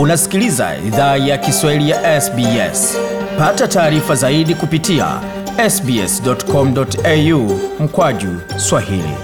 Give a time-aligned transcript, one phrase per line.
[0.00, 2.96] Unasikiliza idhaa ya Kiswahili ya SBS.
[3.38, 5.20] Pata taarifa zaidi kupitia
[5.70, 9.14] sbs.com.au mkwaju swahili.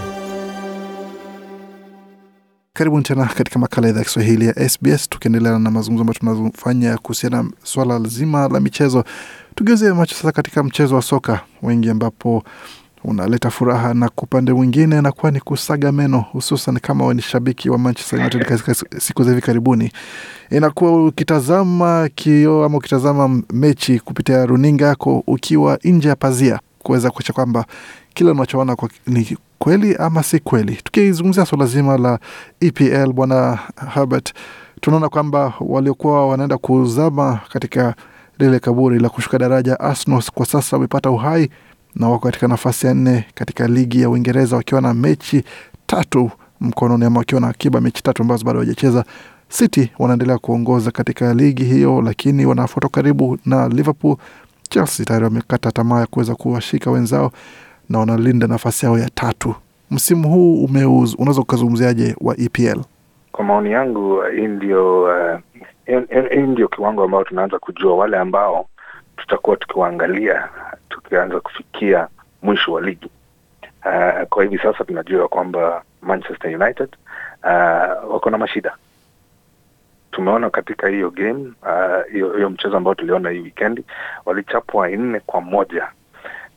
[2.72, 7.42] Karibuni tena katika makala idhaa ya Kiswahili ya SBS, tukiendelea na mazungumzo ambayo tunafanya kuhusiana
[7.42, 9.04] na swala zima la michezo.
[9.54, 12.44] Tugeuzie macho sasa katika mchezo wa soka wengi, ambapo
[13.06, 17.78] unaleta furaha na kwa upande mwingine nakuwa ni kusaga meno, hususan kama ni shabiki wa
[17.78, 19.92] Manchester United katika siku za hivi karibuni.
[20.50, 27.32] Inakuwa ukitazama kio ama ukitazama mechi kupitia runinga yako ukiwa nje ya pazia, kuweza kuacha
[27.32, 27.64] kwamba
[28.14, 30.76] kile unachoona kwa ni kweli ama si kweli.
[30.84, 32.18] Tukizungumzia swala zima la
[32.60, 33.58] EPL, bwana
[33.94, 34.32] Herbert,
[34.80, 37.94] tunaona kwamba waliokuwa wanaenda kuzama katika
[38.38, 41.50] lile kaburi la kushuka daraja Arsenal kwa sasa wamepata uhai
[41.96, 45.44] na wako katika nafasi ya nne katika ligi ya Uingereza wakiwa na mechi
[45.86, 49.04] tatu mkononi ama wakiwa na akiba mechi tatu ambazo bado hawajacheza.
[49.48, 54.16] City wanaendelea kuongoza katika ligi hiyo, lakini wanafuatwa karibu na Liverpool.
[54.68, 57.30] Chelsea tayari wamekata tamaa ya kuweza kuwashika wenzao
[57.88, 59.54] na wanalinda nafasi yao ya tatu.
[59.90, 62.80] Msimu huu umeuz, unaweza ukazungumziaje wa EPL?
[63.32, 65.40] Kwa maoni yangu, hii ndio uh,
[66.48, 68.66] ndio kiwango ambao tunaanza kujua wale ambao
[69.16, 70.48] tutakuwa tukiwaangalia
[70.88, 72.08] tukianza kufikia
[72.42, 73.10] mwisho wa ligi.
[73.84, 76.88] Uh, kwa hivi sasa tunajua kwamba Manchester United
[77.44, 78.76] uh, wako na mashida.
[80.10, 81.52] Tumeona katika hiyo game
[82.12, 83.84] hiyo uh, mchezo ambao tuliona hii wikendi
[84.24, 85.88] walichapwa nne kwa moja,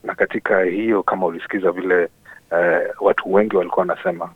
[0.03, 2.09] na katika hiyo kama ulisikiza vile
[2.51, 4.29] uh, watu wengi walikuwa wanasema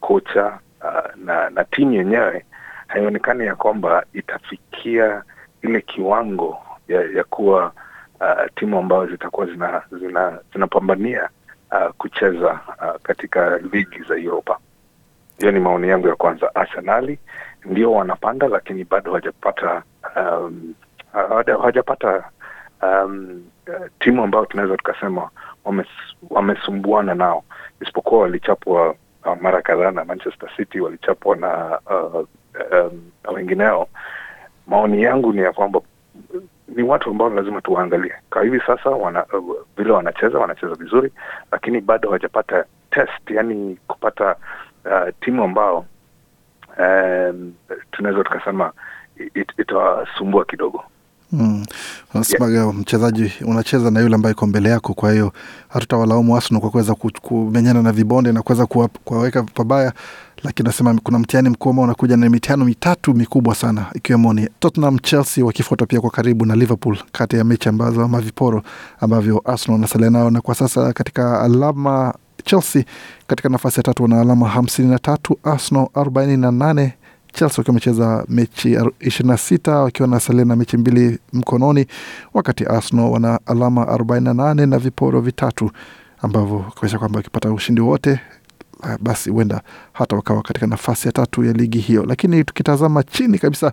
[0.00, 2.44] kocha uh, na na timu yenyewe
[2.86, 5.22] haionekani ya kwamba itafikia
[5.62, 6.58] ile kiwango
[6.90, 7.72] ya, ya kuwa
[8.20, 9.46] uh, timu ambazo zitakuwa
[10.52, 11.28] zinapambania
[11.70, 14.58] zina uh, kucheza uh, katika ligi za Uropa.
[15.38, 16.54] Hiyo ni maoni yangu ya kwanza.
[16.54, 17.18] Arsenali
[17.64, 19.82] ndio wanapanda, lakini bado hawajapata
[20.16, 20.74] um,
[21.12, 22.24] hawajapata
[22.82, 23.42] um,
[24.00, 25.30] timu ambayo tunaweza tukasema
[25.64, 25.86] wames,
[26.30, 27.44] wamesumbuana nao,
[27.80, 28.90] isipokuwa walichapwa
[29.24, 32.14] uh, mara kadhaa na Manchester City, walichapwa na uh,
[32.72, 33.86] um, wengineo.
[34.66, 35.80] Maoni yangu ni ya kwamba
[36.76, 38.90] ni watu ambao lazima tuwaangalie kwa hivi sasa.
[38.90, 41.12] Wana, uh, vile wanacheza wanacheza vizuri,
[41.52, 44.36] lakini bado hawajapata test, yani kupata
[44.84, 45.86] uh, timu ambao
[46.78, 47.52] um,
[47.92, 48.72] tunaweza tukasema
[49.34, 50.84] it, itawasumbua kidogo.
[51.32, 51.64] Mm.
[52.14, 52.74] Unasemaga yeah.
[52.74, 55.32] Mchezaji unacheza na yule ambaye iko mbele yako, kwa hiyo
[55.68, 58.66] hatutawalaumu Arsenal kwa kuweza kumenyana na vibonde na kuweza
[59.04, 59.92] kuwaweka pabaya,
[60.42, 64.98] lakini nasema kuna mtihani mkuu ambao unakuja na mitihano mitatu mikubwa sana, ikiwemo ni Tottenham,
[64.98, 68.62] Chelsea wakifuata pia kwa karibu na Liverpool, kati ya mechi ambazo ama viporo
[69.00, 72.14] ambavyo Arsenal wanasalia nao, na kwa sasa katika alama
[72.44, 72.84] Chelsea
[73.26, 76.94] katika nafasi ya tatu wana alama hamsini na tatu, Arsenal arobaini na nane
[77.32, 81.86] Chelsea wakiwa wamecheza mechi ishirini na sita wakiwa na salia na mechi mbili mkononi,
[82.34, 85.70] wakati Arsenal wana alama arobaini na nane na viporo vitatu
[86.22, 88.20] ambavyo kuonyesha kwamba wakipata ushindi wote
[89.00, 89.60] basi huenda
[89.92, 92.04] hata wakawa katika nafasi ya tatu ya ligi hiyo.
[92.08, 93.72] Lakini tukitazama chini kabisa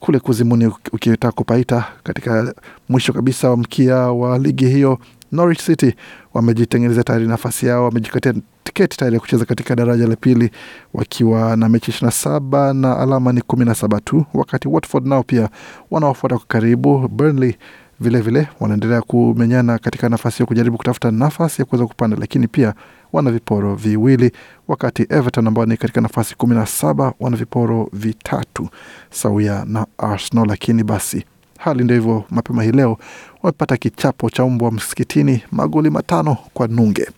[0.00, 2.54] kule kuzimuni, ukitaka kupaita katika
[2.88, 4.98] mwisho kabisa wa mkia wa ligi hiyo,
[5.32, 5.94] Norwich City
[6.34, 8.34] wamejitengenezea tayari nafasi yao, wamejikatia
[8.64, 10.50] tiketi tayari ya kucheza katika daraja la pili
[10.94, 15.06] wakiwa na mechi ishirini na saba na alama ni kumi na saba tu, wakati Watford
[15.06, 15.48] nao pia
[15.90, 17.08] wanaofuata kwa karibu.
[17.08, 17.56] Burnley
[18.00, 22.74] vilevile wanaendelea kumenyana katika nafasi ya kujaribu kutafuta nafasi ya kuweza kupanda, lakini pia
[23.12, 24.32] wana viporo viwili,
[24.68, 28.68] wakati Everton ambao ni katika nafasi kumi na saba wana viporo vitatu
[29.10, 30.46] sawia na Arsenal.
[30.48, 31.24] Lakini basi
[31.64, 32.98] hali ndio hivyo, mapema hii leo
[33.42, 37.10] wamepata kichapo cha mbwa msikitini, magoli matano kwa nunge.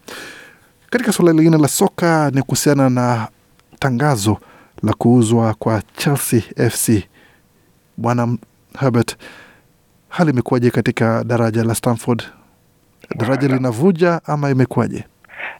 [0.90, 3.28] Katika suala lingine la soka ni kuhusiana na
[3.78, 4.36] tangazo
[4.82, 7.04] la kuuzwa kwa Chelsea FC.
[7.96, 8.36] Bwana
[8.80, 9.16] Herbert,
[10.08, 12.22] hali imekuwaje katika daraja la Stamford?
[13.16, 15.04] Daraja linavuja ama imekuwaje?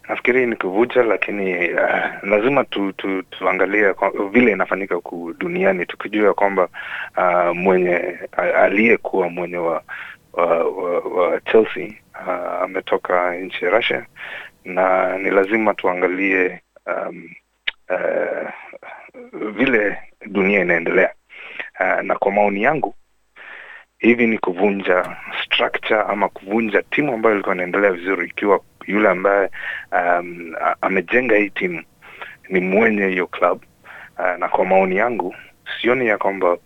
[0.09, 3.95] Nafikiri ni kuvuja, lakini uh, lazima tu, tu, tuangalie
[4.31, 6.69] vile inafanyika huku duniani tukijua kwamba
[7.17, 8.19] uh, mwenye
[8.57, 9.83] aliyekuwa mwenye wa,
[10.33, 11.93] wa, wa, wa Chelsea
[12.27, 14.07] uh, ametoka nchi ya Russia
[14.65, 17.31] na ni lazima tuangalie um,
[17.91, 18.49] uh,
[19.51, 19.97] vile
[20.27, 21.11] dunia inaendelea.
[21.81, 22.95] Uh, na kwa maoni yangu
[23.99, 29.51] hivi ni kuvunja structure ama kuvunja timu ambayo ilikuwa inaendelea vizuri, ikiwa yule ambaye
[29.93, 31.83] um, amejenga hii timu
[32.49, 33.63] ni mwenye hiyo club
[34.19, 35.35] uh, na kwa maoni yangu
[35.81, 36.57] sioni ya kwamba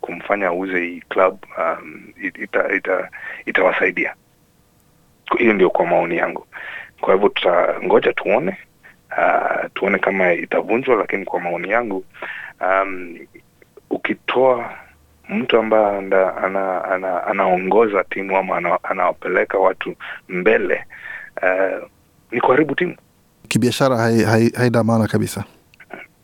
[0.00, 3.08] kumfanya auze hii club um, ita, ita,
[3.46, 4.14] itawasaidia.
[5.38, 6.46] Hiyo ndio kwa maoni yangu.
[7.00, 8.56] Kwa hivyo tutangoja tuone,
[9.18, 12.04] uh, tuone kama itavunjwa, lakini kwa maoni yangu
[12.60, 13.18] um,
[13.90, 14.74] ukitoa
[15.28, 19.94] mtu ambaye anaongoza ana, ana, anaongoza timu ama ana, anawapeleka watu
[20.28, 20.84] mbele
[21.42, 21.88] uh,
[22.32, 22.94] ni kuharibu timu
[23.48, 25.44] Kibiashara hai- hai- haina maana kabisa.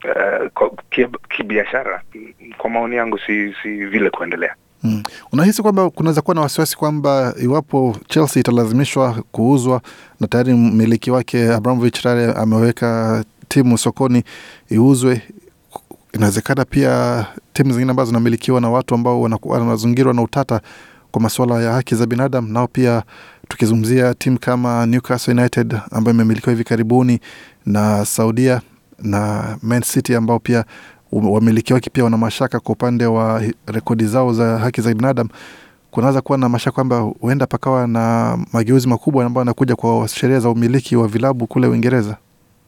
[0.04, 0.68] uh,
[1.36, 2.02] kibiashara
[2.58, 4.54] kwa maoni yangu si, si vile kuendelea
[4.86, 5.02] Mm.
[5.32, 9.80] Unahisi kwamba kunaweza kuwa na wasiwasi kwamba iwapo Chelsea italazimishwa kuuzwa
[10.20, 14.24] na tayari mmiliki wake Abramovich tayari ameweka timu sokoni
[14.72, 15.22] iuzwe,
[16.12, 20.60] inawezekana pia timu zingine ambazo zinamilikiwa na watu ambao wanazingirwa na utata
[21.10, 23.02] kwa masuala ya haki za binadamu, nao pia
[23.48, 27.20] tukizungumzia timu kama Newcastle United ambayo imemilikiwa hivi karibuni
[27.66, 28.60] na Saudia
[29.02, 30.64] na Man City ambao pia
[31.12, 35.30] wamiliki wake pia wana mashaka kwa upande wa rekodi zao za haki za binadamu.
[35.90, 40.48] Kunaweza kuwa na mashaka kwamba huenda pakawa na mageuzi makubwa ambayo yanakuja kwa sheria za
[40.50, 42.16] umiliki wa vilabu kule Uingereza.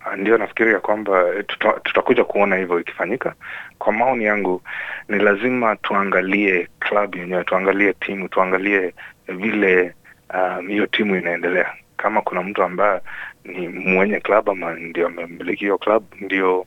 [0.00, 3.34] Ah, ndio nafikiria kwamba eh, tuta, tutakuja kuona hivyo ikifanyika.
[3.78, 4.62] Kwa maoni yangu,
[5.08, 8.94] ni lazima tuangalie klabu yenyewe, tuangalie timu, tuangalie
[9.28, 9.94] vile
[10.34, 11.72] um, hiyo timu inaendelea.
[11.96, 13.00] Kama kuna mtu ambaye
[13.44, 16.60] ni mwenye klabu ama ndio amemiliki hiyo klabu, ndio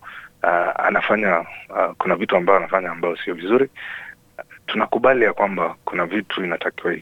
[0.44, 3.69] uh, anafanya uh, kuna vitu ambayo anafanya ambayo sio vizuri,
[4.67, 6.94] tunakubali ya kwamba kuna vitu inatakiwa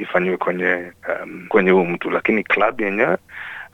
[0.00, 0.92] ifanyiwe kwenye
[1.22, 3.16] um, kwenye huu mtu, lakini klabu yenyewe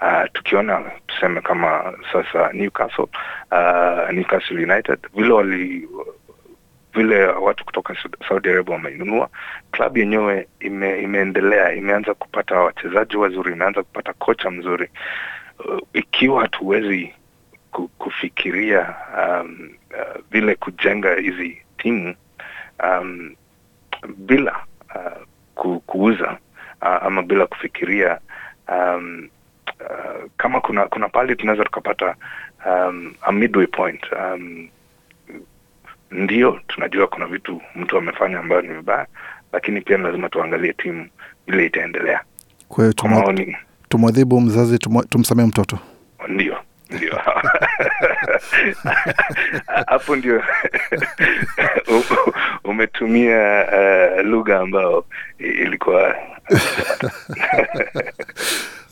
[0.02, 3.06] uh, tukiona tuseme kama sasa Newcastle
[3.52, 5.88] uh, Newcastle United vile wali
[6.94, 7.94] vile watu kutoka
[8.28, 9.28] Saudi- Arabia wameinunua
[9.72, 14.88] klabu yenyewe ime, imeendelea imeanza kupata wachezaji wazuri, imeanza kupata kocha mzuri.
[15.64, 17.14] Uh, ikiwa hatuwezi
[17.98, 22.14] kufikiria um, uh, vile kujenga hizi timu
[22.84, 23.34] um,
[24.16, 24.64] bila
[24.94, 26.38] uh, kuuza
[26.82, 28.18] uh, ama bila kufikiria
[28.68, 29.28] um,
[29.80, 32.14] uh, kama kuna kuna pahali tunaweza tukapata
[32.66, 33.32] um, a
[33.66, 34.68] point um,
[36.10, 39.06] ndio tunajua kuna vitu mtu amefanya ambayo ni vibaya,
[39.52, 41.08] lakini pia lazima tuangalie timu
[41.46, 42.20] vile itaendelea.
[42.68, 42.92] Kwa hiyo
[43.88, 44.78] tumwadhibu mzazi,
[45.08, 45.78] tumsamee mtoto.
[46.28, 46.56] ndio
[46.90, 47.18] ndio
[49.86, 50.42] hapo ndio
[52.64, 55.04] umetumia uh, lugha ambayo
[55.38, 56.14] ilikuwa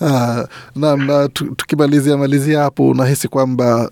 [0.01, 0.45] Ah,
[0.77, 3.91] naam, na tukimalizia malizia hapo, unahisi kwamba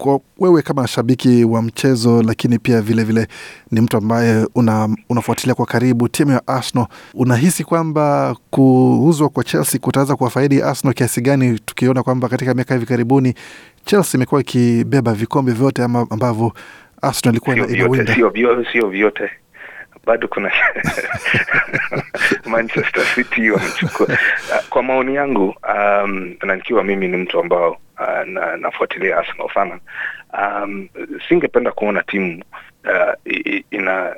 [0.00, 3.34] kwa wewe kama shabiki wa mchezo, lakini pia vilevile vile
[3.70, 9.80] ni mtu ambaye una, unafuatilia kwa karibu timu ya Arsenal, unahisi kwamba kuuzwa kwa Chelsea
[9.80, 13.34] kutaweza kuwafaidi Arsenal kiasi gani, tukiona kwamba katika miaka hivi karibuni
[13.84, 16.52] Chelsea imekuwa ikibeba vikombe vyote ama ambavyo
[17.02, 18.14] Arsenal ilikuwa inawinda?
[18.14, 19.30] sio vyote, sio vyote
[20.04, 20.52] bado kuna
[22.46, 24.06] Manchester City wamechukua.
[24.70, 27.70] Kwa maoni yangu, um, na nikiwa mimi ni mtu ambao
[28.00, 29.78] uh, na, nafuatilia Arsenal sana
[30.38, 30.88] um,
[31.28, 32.42] singependa kuona timu
[32.84, 33.32] uh,
[33.70, 34.16] ina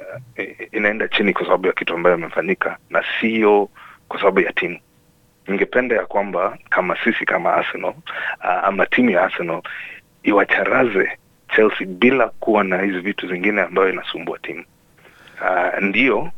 [0.72, 3.68] inaenda chini kwa sababu ya kitu ambayo imefanyika na sio
[4.08, 4.78] kwa sababu ya timu.
[5.48, 7.90] Ningependa ya kwamba kama sisi kama Arsenal
[8.44, 9.62] uh, ama timu ya Arsenal
[10.22, 11.18] iwacharaze
[11.56, 14.64] Chelsea bila kuwa na hizi vitu zingine ambayo inasumbua timu.
[15.42, 16.30] Uh, ndio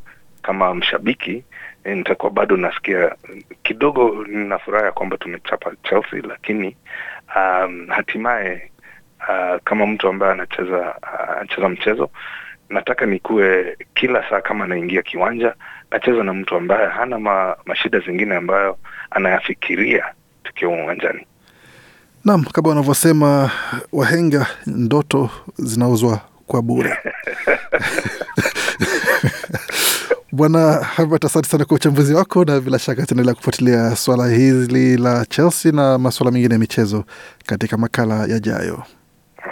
[0.42, 1.44] kama mshabiki
[1.84, 3.14] eh, nitakuwa bado nasikia
[3.62, 6.76] kidogo, nina furaha ya kwamba tumechapa Chelsea, lakini
[7.36, 8.70] um, hatimaye
[9.20, 10.94] uh, kama mtu ambaye anacheza
[11.38, 12.10] anacheza mchezo
[12.68, 15.54] nataka nikuwe kila saa kama anaingia kiwanja
[15.90, 18.78] nacheza na mtu ambaye hana ma, mashida zingine ambayo
[19.10, 20.04] anayafikiria
[20.44, 21.26] tukiwa uwanjani.
[22.24, 23.50] Naam, kama wanavyosema
[23.92, 26.96] wahenga, ndoto zinauzwa kwa bure.
[30.32, 35.26] Bwana Herbert, asante sana kwa uchambuzi wako, na bila shaka tunaendelea kufuatilia swala hili la
[35.26, 37.04] Chelsea na masuala mengine ya michezo
[37.46, 38.82] katika makala yajayo.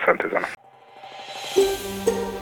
[0.03, 0.47] Asante sana.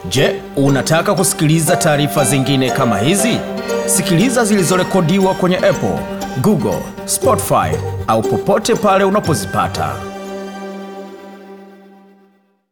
[0.09, 3.37] Je, unataka kusikiliza taarifa zingine kama hizi?
[3.85, 5.99] Sikiliza zilizorekodiwa kwenye Apple,
[6.41, 7.77] Google, Spotify
[8.07, 10.10] au popote pale unapozipata.